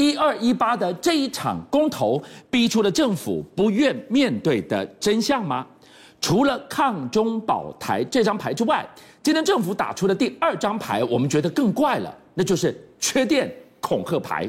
[0.00, 5.66] 一二一八的这一场公投，逼出了政府不愿面对的真相吗？
[6.22, 8.88] 除了抗中保台这张牌之外，
[9.22, 14.48] 今天政府打出的第二张牌，我们觉得更怪了，那就是缺电恐吓牌。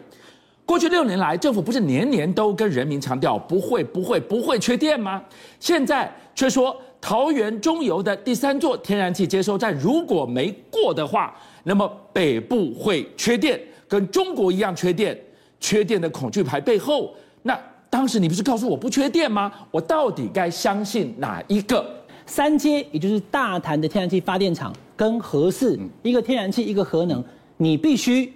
[0.66, 5.22] 过去六年来，政府不是年年都跟人民强调不会、不会、不会缺电吗？
[5.60, 13.60] 现在却说桃园中油的第三座天然气接收站如果没过的话，那么北部会缺电，
[13.90, 15.22] 跟中国一样缺电。
[15.62, 17.58] 缺电的恐惧牌背后，那
[17.90, 19.50] 当时你不是告诉我不缺电吗？
[19.72, 21.86] 我到底该相信哪一个？
[22.26, 27.24] 三阶，也就是大潭的天然气发电厂跟核四，一个天然气，一个核能，
[27.58, 28.32] 你必须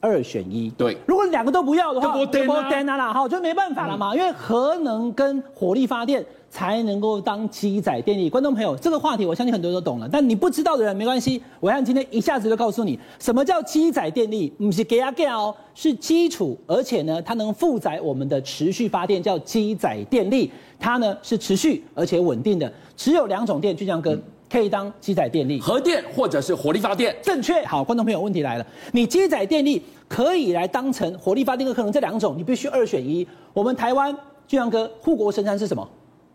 [0.00, 0.70] 二选一。
[0.70, 2.46] 对，如果两个都不要的话，就没电
[2.86, 6.24] 了，哈，就没办法了嘛，因为核能跟火力发电。
[6.50, 14.52] 才能够当机载电力，观众朋友，这个话题我相信很多人都懂了，但你不知道的人没关系，我让今天一下子就告诉你，什么叫机载电力？
[14.58, 24.20] 不是给啊给哦，是基础，而且呢，它能负载我们的持续发电，叫机载电力，它呢是持续而且稳定的，只有两种电，就像跟
[24.50, 27.64] 可以当机载电力，核电或者是火力发电，正确。
[27.64, 33.24] 好，观众朋友，问题来了，你机载电力可以来当成火力发电的，可能这两种你必须二选一。
[33.52, 34.12] 我们台湾
[34.48, 35.88] 俊相哥护国神山是什么？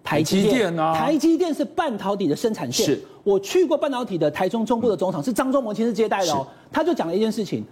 [0.06, 2.86] 台积电啊，台积电是半导体的生产线。
[2.86, 6.46] 是，我去过半导体的台中中部的总厂，是张忠谋亲自接待的哦。
[6.72, 7.64] 他就讲了一件事情，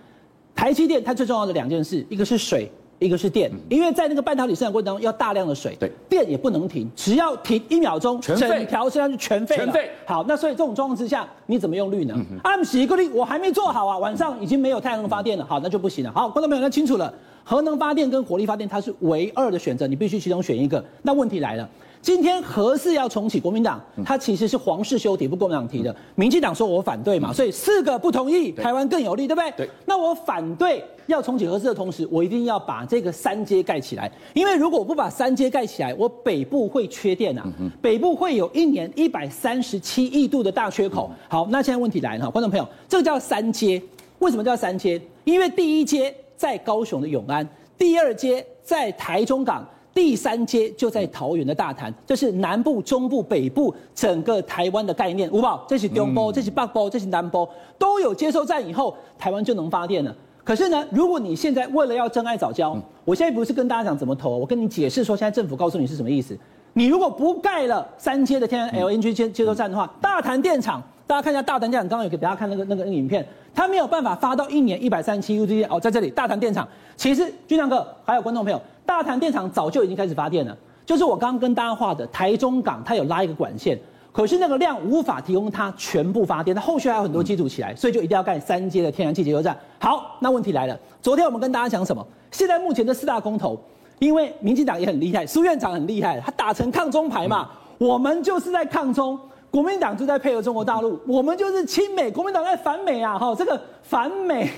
[0.56, 2.68] 台积电它最重要的两件事，一个是水，
[2.98, 3.52] 一个是电。
[3.70, 9.66] 因为在那个半导体生产过程当中要大量的水，对，电也不能停，只要停一秒钟，整条生产就全废了。
[9.66, 9.92] 全废。
[10.08, 12.20] 好，那所以这种状况之下，你怎么用绿能？
[12.44, 16.12] 按，洗一个绿，我还没做好啊，晚上已经没有太阳能发电了，好，那就不行了。
[16.12, 20.84] 好，观众朋友，那清楚了，核能发电跟火力发电它是唯二的选择，你必须其中选一个。
[21.04, 21.70] 那问题来了。
[22.04, 25.96] 今天何四要重启，国民党他其实是黄氏修体，不国民党提的。
[26.16, 29.50] 民进党说我反对嘛，所以四个不同意，台湾更有利，对不对？
[29.52, 29.70] 对。
[29.86, 37.48] 那我反对要重启核四的同时，我一定要把这个三阶盖起来，因为如果我不把三阶盖起来，我北部会缺电啊，
[37.82, 41.10] 北部会有一年一百三十七亿度的大缺口。
[41.30, 43.82] 好，那现在问题来了，观众朋友，这个叫三阶，
[44.20, 45.02] 为什么叫三阶？
[45.24, 47.48] 因为第一阶在高雄的永安，
[47.78, 49.66] 第二阶在台中港。
[49.94, 55.32] 第三街就在桃园的大潭，这是南部、中部、北部整个台湾的概念。
[55.32, 60.16] 五宝，这是东波，这是北波，这是南波，都有接收站以后，台湾就能发电了。
[60.44, 66.36] 可是呢，如果你现在为了要真爱早教，我现在不是跟大家讲怎么投，我跟你解释说，现在政府告诉你是什么意思。
[66.74, 73.24] 你如果不盖了三阶的天然 LNG 接接收站的话，大潭电厂，大家看一下大潭电厂，刚刚有给大家看那个那个影片，
[73.54, 76.68] 它没有办法发到一年一百三十七 UZ 哦，在这里大潭电厂，
[76.98, 78.60] 其实军亮哥还有观众朋友。
[78.86, 80.56] 大潭电厂早就已经开始发电了，
[80.86, 83.80] 就是我刚刚跟大家画的台中港，它有拉一个管线，
[84.12, 89.58] 可是那个量无法提供它全部发电，它后续还有很多基础起来，所以就一定要盖三阶的天然气接收站。
[89.80, 92.06] 好，那问题来了，昨天我们跟大家讲什么？
[92.32, 93.58] 现在目前的四大公投，
[94.00, 99.18] 因为民进党也很厉害，苏院长很厉害，他打成抗中牌嘛，我们就是在抗中，
[99.50, 104.50] 国民党就在配合中国大陆，我们就是亲美，国民党在反美啊，哈，这个反美。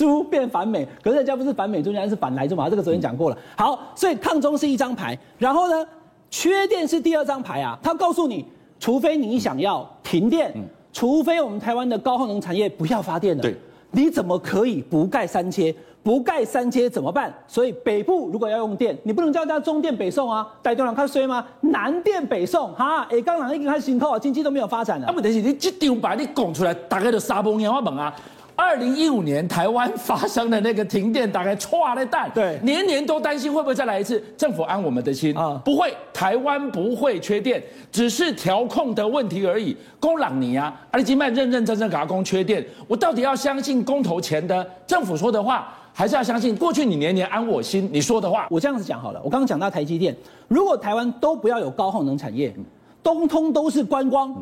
[0.00, 2.70] 猪变反美，可是人家不是反美猪，人家是反莱猪嘛。
[2.70, 3.36] 这个昨天讲过了。
[3.54, 5.86] 好，所以抗中是一张牌，然后呢，
[6.30, 7.78] 缺电是第二张牌啊。
[7.82, 8.46] 他告诉你，
[8.78, 10.54] 除非你想要停电，
[10.90, 13.54] 除非我们台湾的高耗能产业不要发电了，对，
[13.90, 15.74] 你怎么可以不盖三切？
[16.02, 17.30] 不盖三阶怎么办？
[17.46, 21.46] 所以北部如果要用电，你不能叫人家中电北送啊，带动量看衰吗？
[21.60, 25.06] 南电北送哈，哎，刚刚一个开始新扣啊，经济都没有发展了。
[25.08, 28.16] 啊，问题是你这张牌你讲出来，大概就沙崩眼花问啊。
[28.60, 34.22] 二零一五年台湾发生的那个停电，大概唰的蛋，对，年年都担心会不会再来一次。
[34.36, 39.74] 政府安我们的心啊，不会，台湾不会缺电，只是调控的问题而已。
[39.98, 48.46] 公朗尼啊，阿里基曼认认真真给他公缺电，我到底要相信公投前的政府说的话，还是要相信过去你年年安我心你说的话？
[48.50, 50.14] 我这样子讲好了，我刚刚讲到台积电，
[50.48, 52.54] 如果台湾都不要有高耗能产业，
[53.02, 54.34] 通通都是观光，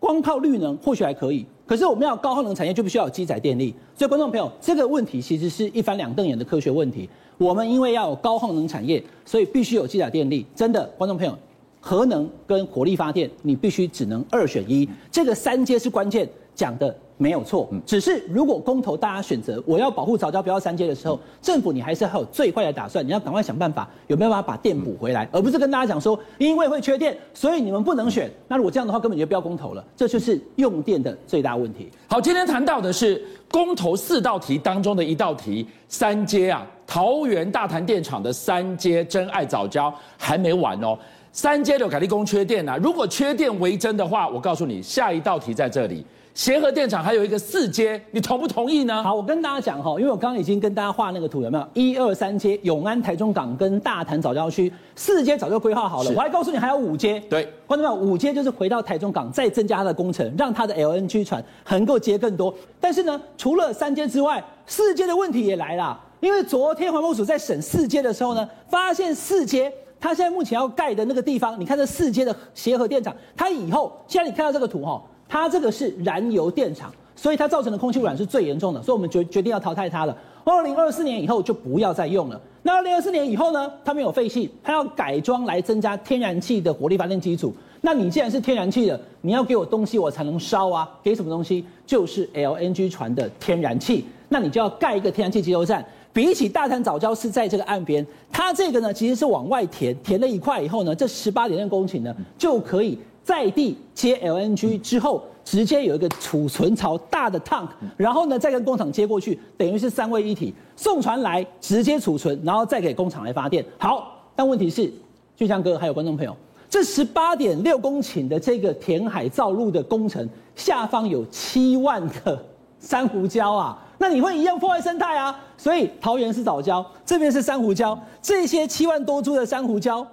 [0.00, 1.46] 光靠绿能或许还可以。
[1.70, 3.72] 可是我们要高耗能产业，就必须要有机载电力。
[3.96, 7.08] 所以观众朋友，这个问题其实是一翻两瞪眼的科学问题。
[7.38, 10.44] 我们因为要有高耗能产业，所以必须有机载电力。
[10.52, 11.32] 真的，观众朋友，
[11.78, 14.88] 核能跟火力发电，你必须只能二选一。
[15.12, 16.94] 这个三阶是关键，讲的。
[17.20, 28.30] 没有错，只是如果公投大家选择我要保护早教不要三接的时候，政府你还是还有最坏的打算，你要赶快想办法有没有办法把电补回来，而不是跟大家讲说因为会缺电，所以你们不能选。
[28.48, 31.90] 那如果这样的话，根本就不要公投了，这就是用电的最大问题。
[32.08, 40.98] 好，今天谈到的是公投四道题当中的一道题，三接啊，桃园大潭电厂的三接真爱早教还没完哦，
[41.32, 46.02] 三接的凯利工缺电啊，如果缺电为真的话，我告诉你，下一道题在这里。
[46.32, 49.02] 协和电厂还有一个四阶，你同不同意呢？
[49.02, 51.66] 好，我跟大家讲哈，因为我刚刚已经跟大家画那个图，有没有？
[51.74, 56.10] 一二三阶，永安、台中港跟大潭早教区，四阶早就规划好了。
[56.14, 57.20] 我还告诉你还有五阶。
[57.28, 62.54] 对，观众朋友，五阶就是回到台中港再增加它的工程，让它的 LNG 船能够接更多。
[62.80, 66.00] 但是呢，除了三阶之外，四阶的问题也来了。
[66.20, 75.02] 因为昨天环保署在审四阶的时候呢，发现四阶它现在目前要盖的那个地方，你看这四阶的协和电厂，它以后现在你看到这个图哈。
[75.30, 80.16] 它这个是燃油电厂，所以它造成的空气污染是最严重的，所以我们决决定要淘汰它了。
[80.42, 82.40] 二零二四年以后就不要再用了。
[82.62, 83.72] 那二零二四年以后呢？
[83.84, 87.54] 它没有废气，它要改装来增加天然气的火力发电基础。
[87.80, 90.90] 那你既然是天然气的，你要给我东西我才能烧啊？
[91.02, 91.64] 给什么东西？
[91.86, 94.04] 就是 LNG 船的天然气。
[94.28, 95.84] 那你就要盖一个天然气接收站。
[96.12, 102.98] 比起大潭早礁是在这个岸边，它这个呢其实是往外填，填了一块以后呢，这十八点六公顷呢就可以。
[103.22, 113.64] 在地接 LNG 之后，直接有一个储存槽大的 tank，然后呢再跟工厂接过去，等于是三位一体，送船来直接储存，然后再给工厂来发电。
[113.78, 114.92] 好，但问题是，
[115.36, 116.36] 俊相哥还有观众朋友，
[116.68, 122.42] 这十八点六公顷的这个填海造陆的工程，下方有七万个
[122.80, 125.38] 珊瑚礁啊，那你会一样破坏生态啊？
[125.56, 130.04] 所以桃园是藻礁，这边是珊瑚礁，这些七万多株的珊瑚礁。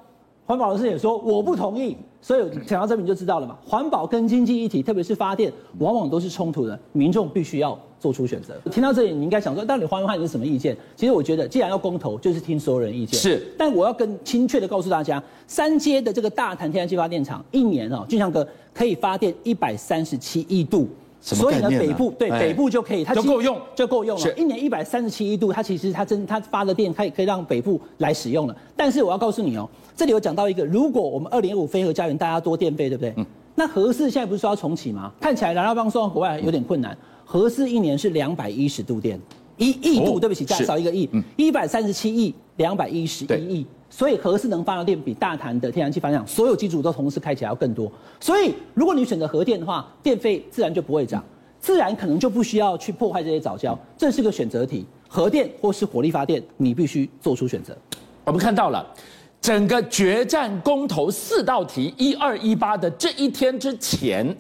[0.48, 3.58] 环保人士也说我不同意，所以讲到这边你就知道了嘛。
[3.66, 8.54] 环保跟经济议题，特别是发电，往往都是冲突的，民众必须要做出选择。
[8.72, 10.78] 听到这里，你应该想说，到底黄文瀚你是什么意见？
[10.96, 13.20] 其实我觉得，既然要公投，就是听所有人意见。
[13.20, 20.88] 是，但我要更精确的告诉大家，三阶的这个大潭天然气发电厂，一年哦，俊祥哥可以发电一百三十七亿度。
[21.20, 24.34] 所以呢，北部对北部就可以，它就够用，就够用了。
[24.36, 28.56] 一年一百三十七亿度，它其实它真它发的电，它也可以让北部来使用了。
[28.76, 33.14] 但是我要告诉你哦，这里有讲到一个，如果我们二零二五非核家园大家多电费，对不对？
[33.18, 33.26] 嗯。
[33.56, 35.12] 那核四现在不是说要重启吗？
[35.20, 36.96] 看起来燃料棒送到国外有点困难。
[37.26, 39.20] 核四一年是两百一十度电，
[39.58, 43.66] 一亿度，对不起，再少一个亿，一百三十七亿，两百一十一亿。
[43.90, 47.90] 所以核四能发的电比大潭的天然气发电所有机组都同时开起来要更多。
[48.20, 51.24] 所以如果你选择核电的话，电费自然就不会涨，
[51.60, 53.78] 自然可能就不需要去破坏这些早礁。
[53.98, 57.76] 这是个选择题，核电或是火力发电，你必须做出选择。
[58.26, 58.86] 我们看到了
[59.40, 64.36] 整个决战公投四道题一二一八的这一天之前，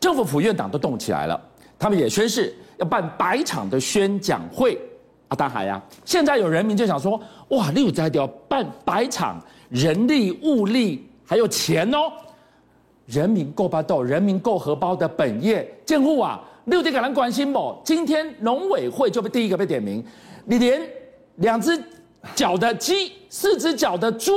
[0.00, 1.40] 政府府院党都动起来了，
[1.78, 4.78] 他们也宣誓要办百场的宣讲会。
[5.28, 5.80] 啊，大海呀！
[6.04, 7.18] 现在有人民就想说，
[7.48, 9.40] 哇，六在要办百场，
[9.70, 12.12] 人力、物力还有钱哦，
[13.06, 17.74] 人民够巴豆，人民够荷包的本业建户啊，六地敢人关心不？
[17.82, 20.04] 今天农委会就被第一个被点名，
[20.44, 20.82] 你连
[21.36, 21.82] 两只
[22.34, 24.32] 脚的鸡、四只脚的猪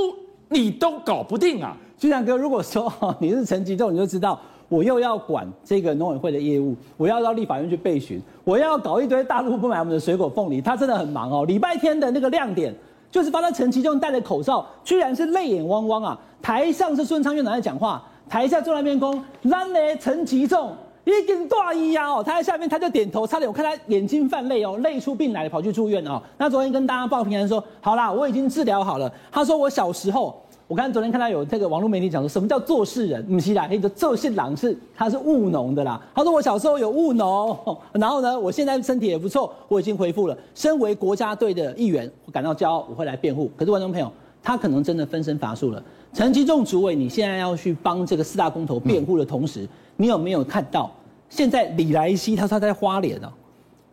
[0.48, 1.76] 你都搞不定啊！
[1.98, 2.90] 俊相哥，如果说
[3.20, 4.40] 你是陈吉仲，你就知道。
[4.68, 11.46] 我又要管这个农委会的业务，我要到立法院去备询，我要搞一堆大陆不买我们的水果凤梨，他真的很忙哦。
[11.46, 12.74] 礼拜天的那个亮点
[13.12, 16.20] 就是发到陈其中戴着口罩，居然是泪眼汪汪啊！
[16.42, 26.20] 台上是孙昌院长在讲话，台下坐那边公，那呢陈其中一根大衣呀哦，他在下面他就点头，差点我看他眼睛泛泪哦，泪出病来跑去住院哦。
[26.40, 29.12] 那昨天跟大家报平安说，好啦，我已经治疗好了。
[29.32, 30.42] 他说我小时候。
[30.68, 33.24] 我刚昨天看到有这个网络媒体讲说，什么叫做事人？
[33.28, 36.02] 不是啦，那个做事郎是他是务农的啦。
[36.16, 37.56] 他说我小时候有务农，
[37.94, 40.36] 然后呢，我现在身体也不错，我已经恢复了。
[40.56, 43.52] 身为国家队的一员，我感到骄傲，我会来辩护。
[43.56, 45.84] 可是观众朋友，他可能真的分身乏术了。
[46.14, 49.68] 陈吉仲主委，你现在要去帮这个四大公投辩护的同时，
[49.98, 50.90] 你有没有看到
[51.30, 53.32] 现在李来希他说他在花莲啊，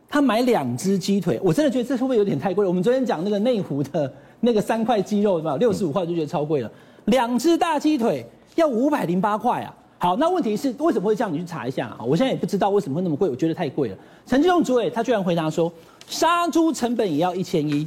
[0.08, 2.68] 他买两只鸡腿，我真的觉得这会不会有点太贵了？
[2.70, 4.10] 我们昨天讲那个内湖的。
[4.44, 5.56] 那个三块鸡肉是吧？
[5.56, 6.70] 六十五块就觉得超贵了。
[7.06, 9.74] 两只大鸡腿要五百零八块啊！
[9.98, 11.32] 好，那问题是为什么会这样？
[11.32, 11.98] 你去查一下啊！
[12.04, 13.96] 我现在也不知道为什么会那么贵，我觉得太贵了。
[14.26, 15.72] 陈吉仲主委他居然回答说，
[16.08, 17.86] 杀猪成本也要一千一。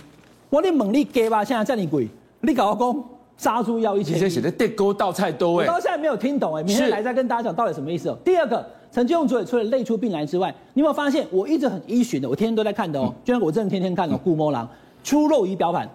[0.50, 2.08] 我的猛力给吧，现在这么贵，
[2.40, 3.04] 你搞工
[3.36, 4.20] 杀猪要一千一。
[4.20, 8.18] 这写的地沟倒菜多哎，我到现在没有听懂哎，明天来再跟大家讲到底什么意思哦。
[8.24, 14.18] 第二个，陈吉仲主委除了累出病来之外，你有没有发现我一直很依循的，我天天都在看的哦，就像我真的天天看哦。
[14.24, 14.70] 顾摸狼
[15.04, 15.90] 出肉仪表板。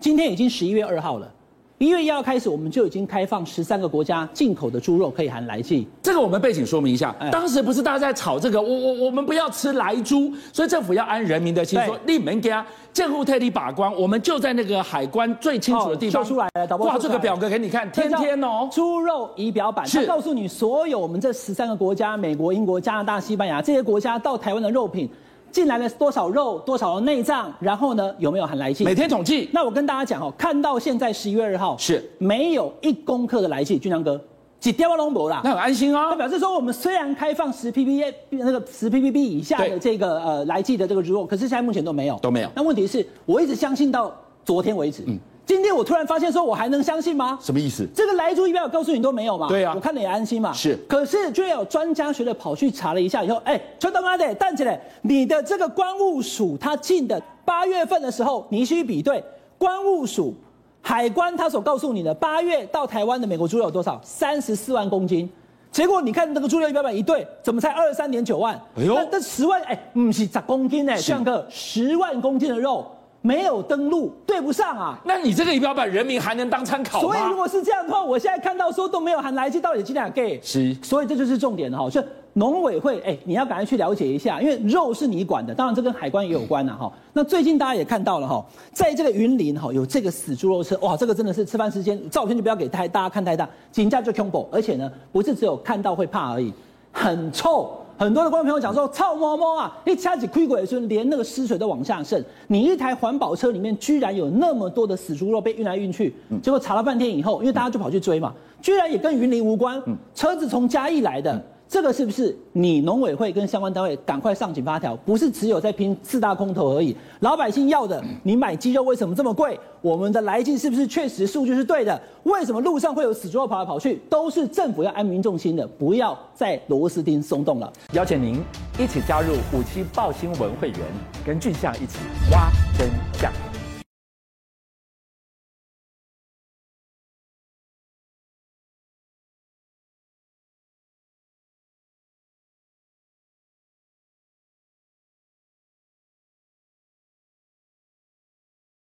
[0.00, 1.30] 今天已经十一月二号了，
[1.78, 5.86] 一月一号开始，我们就已经开放十三个国家进口的猪肉可以含来剂。
[6.02, 25.08] 这个我们背景说明一下，当时不是大家在炒这个，我我我们不要吃来猪，所以政府要安人民的心，说你们给他政府特地把关，我们就在那个海关最清楚的地方出来了，挂这个表格给你看，天天哦，猪肉仪表板，是告诉你所有我们这十三个国家，美国、英国、加拿大、西班牙这些国家到台湾的肉品。
[25.54, 28.82] 进来了多少肉，多少内脏，然后呢，有没有含来剂？
[28.82, 29.48] 每天统计。
[29.52, 34.20] 那我跟大家讲哦，看到现在十一月二号是没有一公克的来剂，俊良哥，
[34.58, 36.10] 几掉包龙博啦，那很安心啊。
[36.10, 42.50] 他表示说，我们虽然开放十 ppb 那个十 ppb 以下的这个呃来剂的这个猪肉，可是现在目前都没有，都没有。
[42.56, 44.12] 那问题是我一直相信到
[44.44, 45.16] 昨天为止，嗯。
[45.54, 47.38] 今天我突然发现，说我还能相信吗？
[47.40, 47.86] 什么意思？
[47.94, 49.46] 这个来猪仪表告诉你都没有嘛？
[49.46, 50.52] 对啊，我看了也安心嘛。
[50.52, 59.22] 是，可是居然有专家学者跑去查了一下以后，哎，全他妈的，站起来，你的这个关务署他进的八月份的时候，你去比对
[59.56, 60.34] 关务署
[60.82, 64.00] 海关他所告诉你的八月到台湾的美国猪肉有多少？
[64.02, 65.30] 三十四万公斤，
[65.70, 68.60] 结果你看那个猪肉仪表板一对，怎么才二十三点九万？
[68.76, 72.84] 哎呦，那这十万哎，不是十公斤哎，像个十万公斤的肉。
[73.26, 74.98] 没有登录，对不上啊！
[75.02, 77.08] 那你这个仪表板，人民还能当参考吗？
[77.08, 80.38] 所以如果是这样的话，我现在看到说都没有含来去，到底几两 G？
[80.42, 81.88] 是，所以这就是重点哈。
[81.88, 82.04] 所以
[82.34, 86.92] 农委会，哎，你要赶快去了解一下，因为肉是你管的，当然这跟海关也有关呐哈。
[87.14, 96.52] 那最近大家也看到了哈，在这个云林哈有这个死猪肉车，哇，这个真的是吃饭时间，照片就不要给太大家看太大，紧张就恐怖，而且呢，不是只有看到会怕而已，
[96.92, 97.74] 很臭。
[97.96, 99.76] 很多的观众朋友讲说，臭摸摸啊！
[99.84, 102.22] 一掐起亏鬼的时候，连那个尸水都往下渗。
[102.48, 109.80] 你一台环保车里面居然有那么多的死猪肉被运来运去，结果查了半天以后，因为大家就跑去追嘛，居然也跟云林无关，
[110.14, 111.40] 车子从嘉义来的。
[111.74, 114.94] 这个是不是你农委会跟相关单位赶快上紧发条？
[114.98, 119.58] 不是只有在拼四大空头而已，老百姓要的，你买鸡肉为什么这么贵？
[119.82, 122.00] 我们的来劲是不是确实数据是对的？
[122.22, 124.00] 为什么路上会有死猪肉跑来跑去？
[124.08, 127.72] 都是政府要安民众心的，不要再螺丝钉松动了。
[127.90, 128.40] 邀请您
[128.78, 130.78] 一起加入五七报新闻会员，
[131.26, 131.98] 跟俊相一起
[132.30, 133.32] 挖真相。